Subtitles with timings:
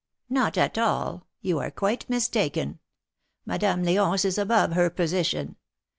[0.31, 1.27] Not at all.
[1.41, 2.79] You are quite mistaken.
[3.45, 5.57] Madame Leonce is above her position.